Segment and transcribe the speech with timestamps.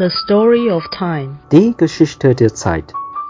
[0.00, 1.36] The story of time.
[1.50, 2.82] 第一个是史蒂夫蔡。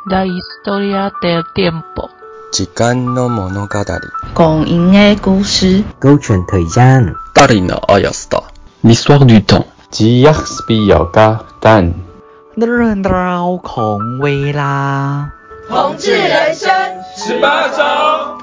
[0.07, 2.09] La historia del tiempo.
[2.53, 4.07] 时间的莫诺加达里。
[4.33, 5.83] 光阴的故事。
[5.99, 7.13] 高传推荐。
[7.35, 8.45] Darina Ayasta.
[8.85, 9.65] Historia del tiempo.
[9.91, 11.93] 及亚斯比亚加丹。
[12.55, 15.33] The road of time.
[15.69, 16.71] 同志人生
[17.17, 18.39] 十八招。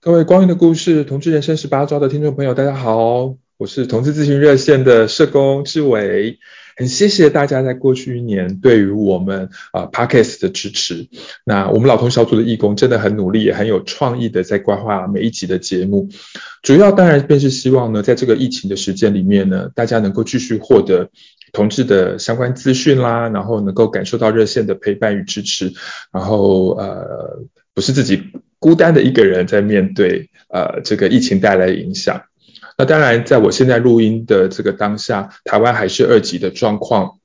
[0.00, 3.34] 各位光阴的故事，同志人生十八招的听众朋友，大家好。
[3.58, 6.38] 我是同志咨询热线的社工志伟，
[6.76, 11.08] 很谢谢大家在过去一年对于我们啊、Parkes 的支持。
[11.44, 16.08] 那我们老同小组的义工真的很努力，也很有创意的在规划每一集的节目。
[16.62, 21.10] 主要当然便是希望呢，在这个疫情的时间里面呢，大家能够继续获得
[21.52, 25.72] 同志的相关资讯啦，然后能够感受到热线的陪伴与支持，
[26.12, 27.40] 然后呃
[27.74, 28.22] 不是自己
[28.60, 32.22] 孤单的一个人在面对呃这个疫情带来的影响。
[32.78, 37.18] 那当然，在我现在录音的这个当下，台湾还是二级的状况。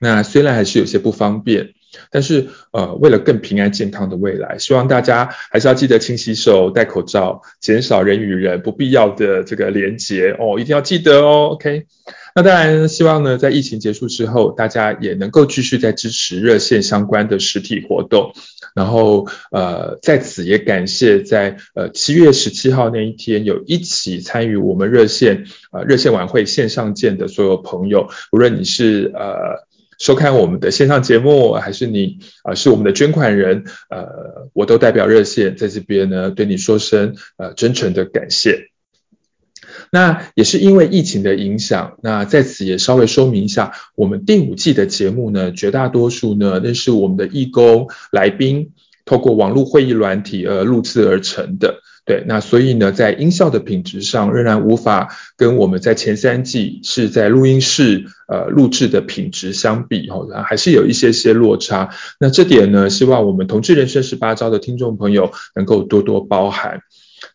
[0.00, 1.74] 那虽然还是有些不方便，
[2.10, 11.50] 但是呃，为了更平安健康的未来，希望大家还是要记得勤洗手、戴口罩，减少人与人不必要的这个连结哦，一定要记得哦。
[11.52, 11.86] OK。
[12.34, 18.32] 那当然，希望呢，在疫情结束之后，大家也能够继续在支持热线相关的实体活动。
[18.74, 29.68] 然后，呃，在此也感谢在呃七月十七号那一天有一起参与我们热线呃热线晚会线上见的所有朋友，无论你是呃
[30.00, 38.70] 收看我们的线上节目，还是你啊、呃、是我们的捐款人，呃，我都代表热线在这边呢对你说声呃真诚的感谢。
[39.90, 48.72] 那也是因为疫情的影响，那在此也稍微说明一下，我们第五季的节目呢，绝大多数呢，那是我们的义工来宾
[49.04, 51.80] 透过网络会议软体而录制而成的。
[52.06, 61.88] 对，那所以呢，在音效的品质上，仍然无法跟我们在前三季是在录音室呃录制的品质相比，哦，还是有一些些落差。
[62.20, 66.82] 那这点呢，希望我们同志人生十八招的听众朋友能够多多包涵。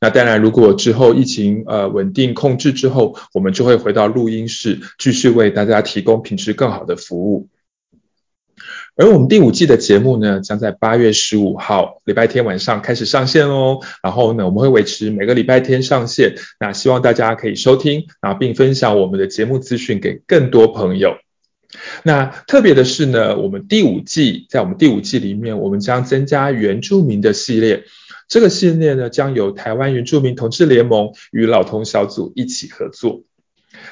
[0.01, 7.49] 那当然，如果之后疫情呃稳定控制之后，我们就会回到录音室，继续为大家提供品质更好的服务。
[8.95, 13.79] 而我们第五季的节目呢，将在八月十五号礼拜天晚上开始上线哦。
[14.01, 16.35] 然后呢，我们会维持每个礼拜天上线。
[16.59, 21.17] 那希望大家可以收听，然后并分享我们的节目资讯给更多朋友。
[22.03, 27.83] 那特别的是呢，我们第五季在我们第五季里面，我们将增加原住民的系列。
[28.29, 33.23] 这个系列呢，将由台湾原住民同志联盟与老同小组一起合作。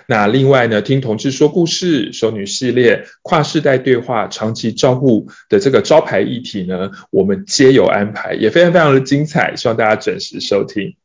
[0.05, 10.95] 那另外呢，听同志说故事、熟女系列、跨世代对话、长期照护的这个招牌议题呢，我们皆有安排，也非常非常的精彩，希望大家准时收听。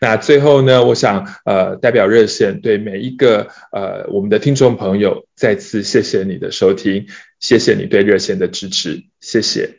[0.00, 7.06] 那最后呢，我想呃代表热线对每一个呃我们的听众朋友再次谢谢你的收听，
[7.40, 9.78] 谢谢你对热线的支持，谢谢。